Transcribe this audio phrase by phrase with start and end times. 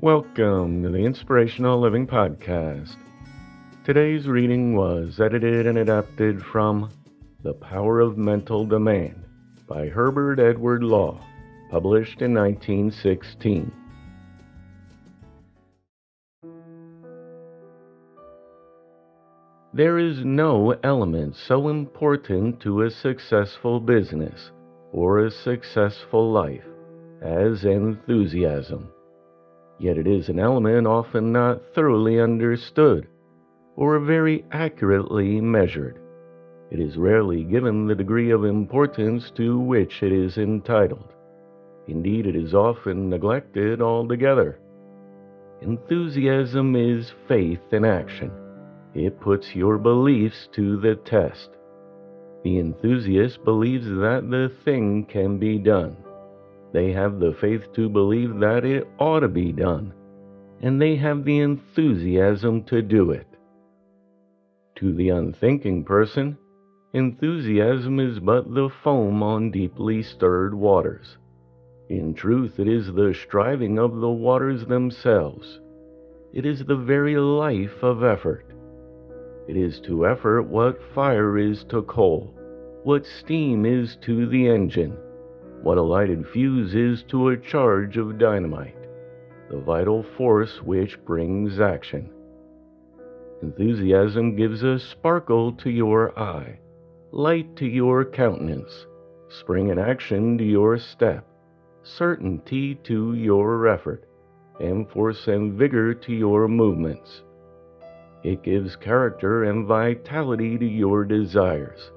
[0.00, 2.94] Welcome to the Inspirational Living Podcast.
[3.82, 6.92] Today's reading was edited and adapted from
[7.42, 9.24] The Power of Mental Demand
[9.66, 11.20] by Herbert Edward Law,
[11.72, 13.72] published in 1916.
[19.74, 24.52] There is no element so important to a successful business
[24.92, 26.62] or a successful life
[27.20, 28.92] as enthusiasm.
[29.78, 33.06] Yet it is an element often not thoroughly understood
[33.76, 36.00] or very accurately measured.
[36.70, 41.14] It is rarely given the degree of importance to which it is entitled.
[41.86, 44.58] Indeed, it is often neglected altogether.
[45.62, 48.32] Enthusiasm is faith in action.
[48.94, 51.50] It puts your beliefs to the test.
[52.42, 55.96] The enthusiast believes that the thing can be done.
[56.72, 59.94] They have the faith to believe that it ought to be done,
[60.60, 63.26] and they have the enthusiasm to do it.
[64.76, 66.36] To the unthinking person,
[66.92, 71.16] enthusiasm is but the foam on deeply stirred waters.
[71.88, 75.60] In truth, it is the striving of the waters themselves.
[76.34, 78.44] It is the very life of effort.
[79.48, 82.34] It is to effort what fire is to coal,
[82.84, 84.98] what steam is to the engine
[85.62, 88.76] what a lighted fuse is to a charge of dynamite,
[89.50, 92.10] the vital force which brings action.
[93.42, 96.58] Enthusiasm gives a sparkle to your eye,
[97.12, 98.86] light to your countenance,
[99.28, 101.26] spring and action to your step,
[101.82, 104.04] certainty to your effort,
[104.60, 107.22] and force and vigor to your movements.
[108.24, 111.92] It gives character and vitality to your desires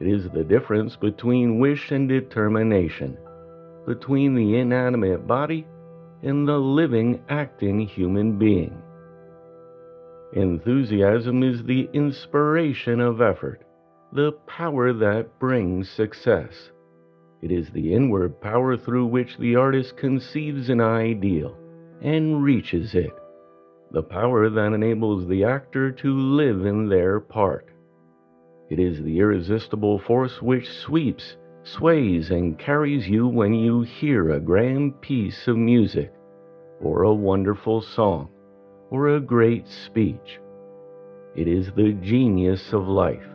[0.00, 3.18] it is the difference between wish and determination,
[3.86, 5.66] between the inanimate body
[6.22, 8.80] and the living, acting human being.
[10.32, 13.62] Enthusiasm is the inspiration of effort,
[14.12, 16.70] the power that brings success.
[17.42, 21.56] It is the inward power through which the artist conceives an ideal
[22.00, 23.12] and reaches it,
[23.90, 27.66] the power that enables the actor to live in their part.
[28.70, 34.38] It is the irresistible force which sweeps, sways, and carries you when you hear a
[34.38, 36.12] grand piece of music,
[36.80, 38.28] or a wonderful song,
[38.90, 40.38] or a great speech.
[41.34, 43.26] It is the genius of life.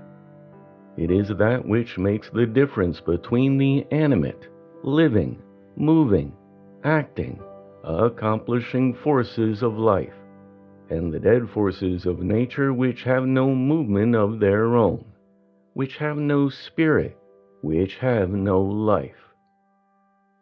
[0.96, 4.48] It is that which makes the difference between the animate,
[4.84, 5.42] living,
[5.76, 6.32] moving,
[6.86, 7.42] acting,
[7.84, 10.16] accomplishing forces of life,
[10.90, 15.04] and the dead forces of nature which have no movement of their own
[15.76, 17.18] which have no spirit,
[17.62, 19.34] which have no life.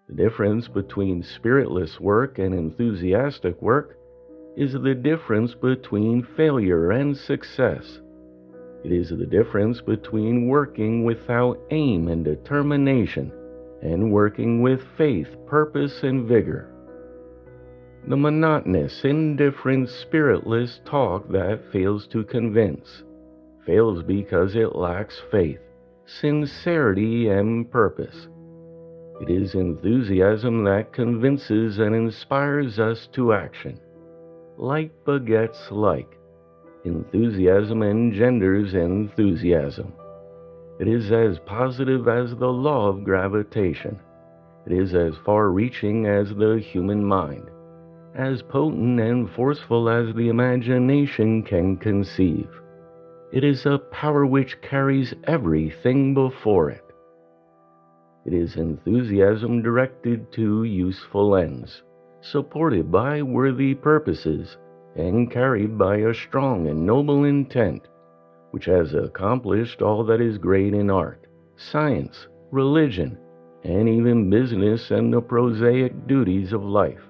[0.07, 3.97] The difference between spiritless work and enthusiastic work
[4.55, 7.99] is the difference between failure and success.
[8.83, 13.31] It is the difference between working without aim and determination
[13.81, 16.69] and working with faith, purpose, and vigor.
[18.07, 23.01] The monotonous, indifferent, spiritless talk that fails to convince
[23.65, 25.59] fails because it lacks faith,
[26.05, 28.27] sincerity, and purpose.
[29.21, 33.79] It is enthusiasm that convinces and inspires us to action.
[34.57, 36.17] Like begets like.
[36.83, 39.93] Enthusiasm engenders enthusiasm.
[40.79, 43.99] It is as positive as the law of gravitation.
[44.65, 47.49] It is as far reaching as the human mind,
[48.15, 52.49] as potent and forceful as the imagination can conceive.
[53.33, 56.83] It is a power which carries everything before it.
[58.27, 61.81] It is enthusiasm directed to useful ends,
[62.21, 64.59] supported by worthy purposes,
[64.95, 67.87] and carried by a strong and noble intent,
[68.51, 71.25] which has accomplished all that is great in art,
[71.55, 73.17] science, religion,
[73.63, 77.09] and even business and the prosaic duties of life,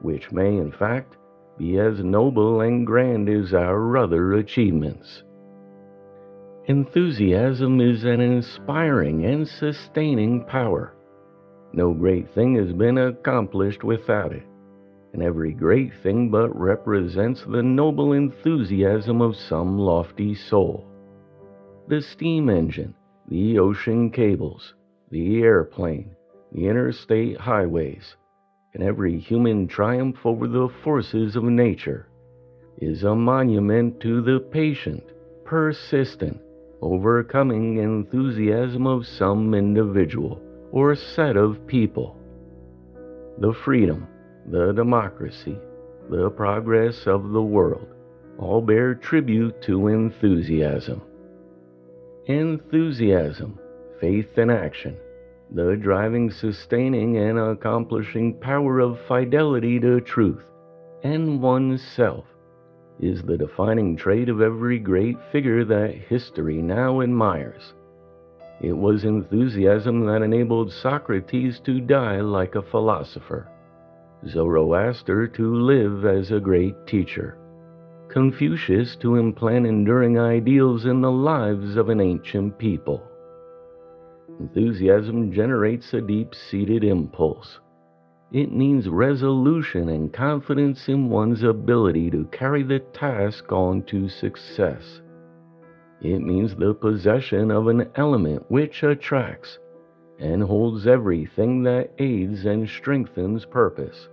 [0.00, 1.18] which may, in fact,
[1.58, 5.22] be as noble and grand as our other achievements.
[6.70, 10.94] Enthusiasm is an inspiring and sustaining power.
[11.72, 14.44] No great thing has been accomplished without it,
[15.12, 20.86] and every great thing but represents the noble enthusiasm of some lofty soul.
[21.88, 22.94] The steam engine,
[23.26, 24.74] the ocean cables,
[25.10, 26.14] the airplane,
[26.52, 28.14] the interstate highways,
[28.74, 32.06] and every human triumph over the forces of nature
[32.78, 35.02] is a monument to the patient,
[35.44, 36.40] persistent,
[36.82, 40.40] overcoming enthusiasm of some individual
[40.72, 42.16] or set of people.
[43.38, 44.06] The freedom,
[44.46, 45.58] the democracy,
[46.08, 47.88] the progress of the world
[48.38, 51.02] all bear tribute to enthusiasm.
[52.26, 53.58] Enthusiasm,
[54.00, 54.96] faith in action,
[55.52, 60.44] the driving, sustaining, and accomplishing power of fidelity to truth
[61.02, 62.24] and oneself
[63.02, 67.74] is the defining trait of every great figure that history now admires.
[68.60, 73.48] It was enthusiasm that enabled Socrates to die like a philosopher,
[74.28, 77.38] Zoroaster to live as a great teacher,
[78.08, 83.02] Confucius to implant enduring ideals in the lives of an ancient people.
[84.38, 87.60] Enthusiasm generates a deep seated impulse
[88.32, 95.00] it means resolution and confidence in one's ability to carry the task on to success.
[96.00, 99.58] It means the possession of an element which attracts
[100.20, 104.08] and holds everything that aids and strengthens purpose,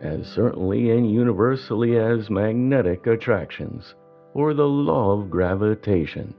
[0.00, 3.94] as certainly and universally as magnetic attractions
[4.34, 6.34] or the law of gravitation.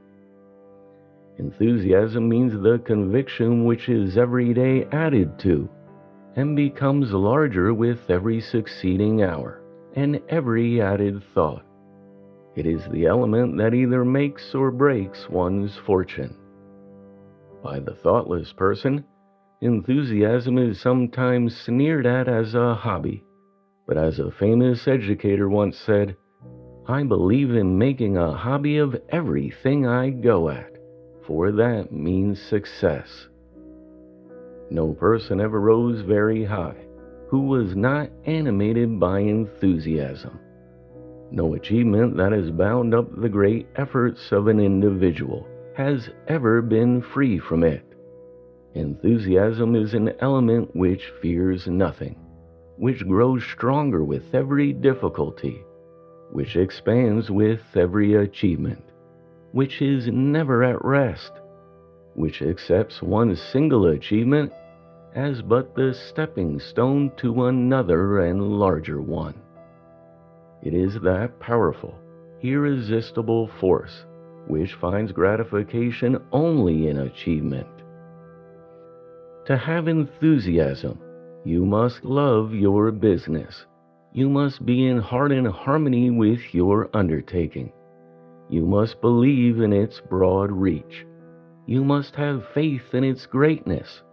[1.38, 5.70] Enthusiasm means the conviction which is every day added to
[6.36, 9.62] and becomes larger with every succeeding hour
[9.96, 11.64] and every added thought.
[12.56, 16.36] It is the element that either makes or breaks one's fortune.
[17.64, 19.04] By the thoughtless person,
[19.62, 23.24] enthusiasm is sometimes sneered at as a hobby,
[23.88, 26.16] but as a famous educator once said,
[26.88, 30.78] I believe in making a hobby of everything I go at,
[31.26, 33.28] for that means success.
[34.70, 36.86] No person ever rose very high
[37.28, 40.40] who was not animated by enthusiasm.
[41.32, 47.02] No achievement that has bound up the great efforts of an individual has ever been
[47.02, 47.84] free from it.
[48.74, 52.16] Enthusiasm is an element which fears nothing,
[52.78, 55.62] which grows stronger with every difficulty,
[56.32, 58.84] which expands with every achievement,
[59.52, 61.32] which is never at rest
[62.16, 64.52] which accepts one single achievement
[65.16, 69.36] as but the stepping stone to another and larger one.
[70.64, 71.94] It is that powerful,
[72.42, 74.06] irresistible force
[74.48, 77.68] which finds gratification only in achievement.
[79.48, 81.00] To have enthusiasm,
[81.44, 83.66] you must love your business.
[84.14, 87.72] You must be in heart and harmony with your undertaking.
[88.50, 91.06] You must believe in its broad reach
[91.68, 94.04] you must have faith in its greatness,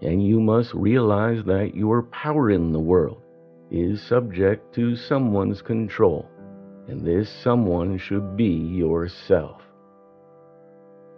[0.00, 3.20] and you must realize that your power in the world
[3.70, 6.28] is subject to someone's control,
[6.88, 9.62] and this someone should be yourself.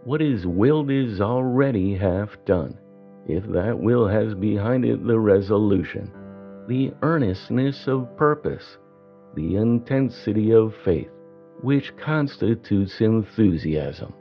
[0.04, 2.78] What is willed is already half done,
[3.26, 6.10] if that will has behind it the resolution,
[6.66, 8.78] the earnestness of purpose,
[9.34, 11.10] the intensity of faith,
[11.60, 14.14] which constitutes enthusiasm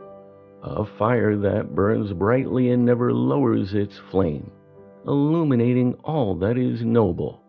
[0.63, 4.50] a fire that burns brightly and never lowers its flame,
[5.05, 7.41] illuminating all that is noble.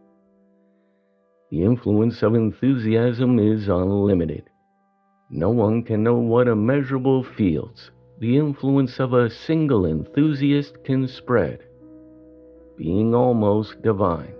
[1.50, 4.50] The influence of enthusiasm is unlimited.
[5.30, 7.90] No one can know what immeasurable fields
[8.20, 11.60] the influence of a single enthusiast can spread.
[12.76, 14.34] being almost divine.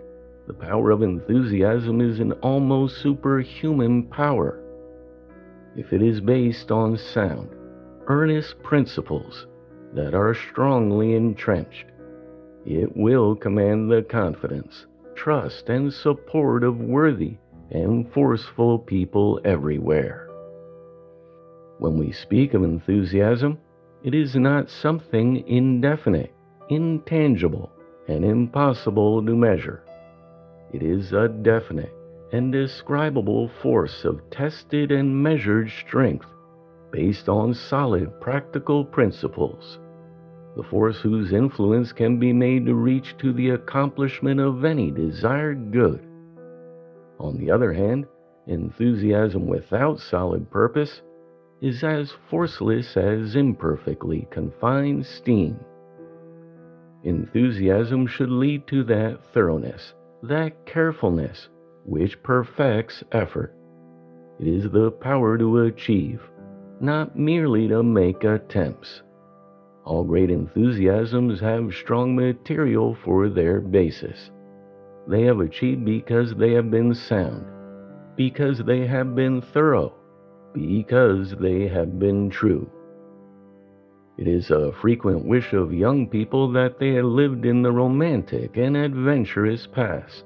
[0.47, 4.61] The power of enthusiasm is an almost superhuman power.
[5.77, 7.49] If it is based on sound,
[8.09, 9.47] earnest principles
[9.95, 11.87] that are strongly entrenched,
[12.67, 17.37] it will command the confidence, trust, and support of worthy
[17.71, 20.29] and forceful people everywhere.
[21.79, 23.59] When we speak of enthusiasm,
[24.03, 26.33] it is not something indefinite,
[26.69, 27.71] intangible,
[28.09, 29.83] and impossible to measure.
[30.73, 31.93] It is a definite
[32.33, 36.27] and describable force of tested and measured strength
[36.95, 39.81] based on solid practical principles
[40.57, 45.73] the force whose influence can be made to reach to the accomplishment of any desired
[45.73, 46.01] good.
[47.19, 48.07] On the other hand,
[48.47, 51.03] enthusiasm without solid purpose
[51.61, 55.59] is as forceless as imperfectly confined steam.
[57.03, 61.49] Enthusiasm should lead to that thoroughness, that carefulness,
[61.85, 63.55] which perfects effort.
[64.39, 66.21] It is the power to achieve,
[66.81, 69.03] not merely to make attempts.
[69.85, 74.31] All great enthusiasms have strong material for their basis.
[75.07, 77.45] They have achieved because they have been sound,
[78.17, 79.93] because they have been thorough,
[80.55, 82.71] because they have been true.
[84.17, 88.57] It is a frequent wish of young people that they had lived in the romantic
[88.57, 90.25] and adventurous past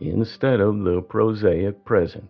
[0.00, 2.28] instead of the prosaic present,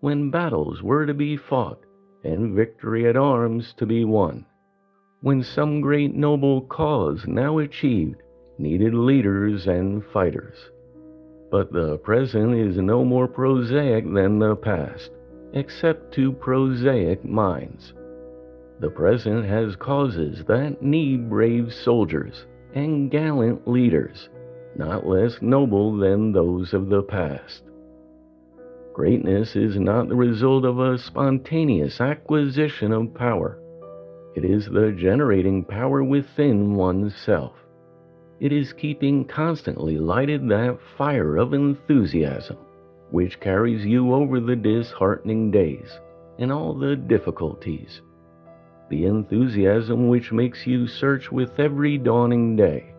[0.00, 1.84] when battles were to be fought
[2.24, 4.44] and victory at arms to be won
[5.22, 8.22] when some great noble cause now achieved
[8.58, 10.56] needed leaders and fighters.
[11.50, 15.10] But the present is no more prosaic than the past,
[15.52, 17.92] except to prosaic minds.
[18.80, 24.30] The present has causes that need brave soldiers and gallant leaders,
[24.76, 27.62] not less noble than those of the past.
[28.92, 33.60] Greatness is not the result of a spontaneous acquisition of power
[34.36, 37.52] it is the generating power within oneself.
[38.38, 42.56] It is keeping constantly lighted that fire of enthusiasm
[43.10, 45.98] which carries you over the disheartening days
[46.38, 48.02] and all the difficulties.
[48.88, 52.94] The enthusiasm which makes you search with every dawning day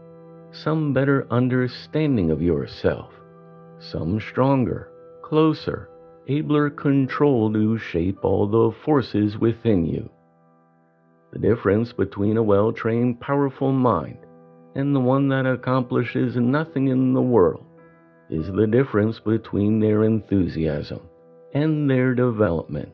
[0.51, 3.13] some better understanding of yourself,
[3.79, 4.90] some stronger,
[5.31, 5.87] closer,
[6.27, 10.09] abler control to shape all the forces within you.
[11.31, 14.17] The difference between a well trained, powerful mind
[14.75, 17.65] and the one that accomplishes nothing in the world
[18.29, 20.99] is the difference between their enthusiasm
[21.53, 22.91] and their development.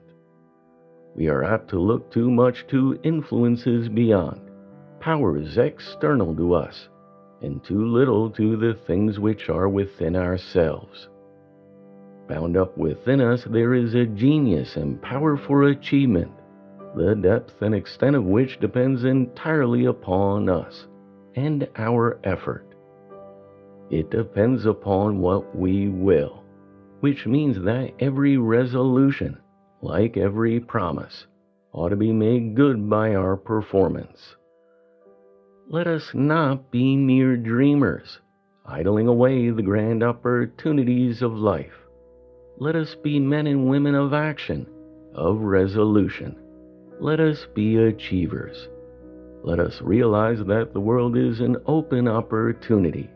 [1.16, 4.42] We are apt to look too much to influences beyond,
[5.00, 6.88] powers external to us,
[7.42, 11.10] and too little to the things which are within ourselves.
[12.28, 16.32] Bound up within us, there is a genius and power for achievement
[16.98, 20.88] the depth and extent of which depends entirely upon us
[21.36, 22.66] and our effort.
[23.92, 26.44] It depends upon what we will,
[27.02, 29.38] which means that every resolution,
[29.82, 31.28] like every promise,
[31.72, 34.36] ought to be made good by our performance.
[35.70, 38.20] Let us not be mere dreamers,
[38.66, 41.87] idling away the grand opportunities of life.
[42.60, 44.68] Let us be men and women of action,
[45.14, 46.36] of resolution
[47.00, 48.70] let us be achievers.
[49.44, 53.10] Let us realize that the world is an open opportunity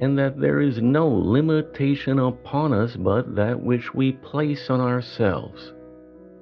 [0.00, 5.72] and that there is no limitation upon us but that which we place on ourselves.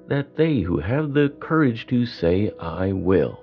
[0.07, 3.39] That they who have the courage to say, I will,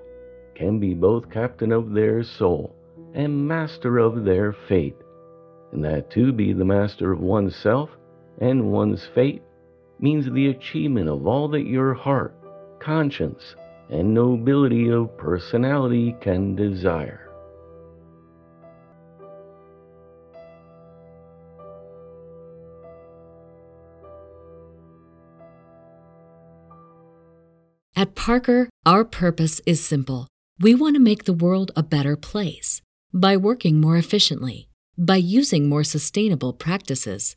[0.54, 2.76] can be both captain of their soul
[3.14, 4.96] and master of their fate,
[5.72, 7.90] and that to be the master of oneself
[8.42, 9.42] and one's fate
[9.98, 12.36] means the achievement of all that your heart
[12.82, 13.54] conscience,
[13.90, 17.28] and nobility of personality can desire.
[27.94, 30.26] At Parker, our purpose is simple.
[30.58, 32.80] We want to make the world a better place
[33.14, 34.68] by working more efficiently,
[34.98, 37.36] by using more sustainable practices,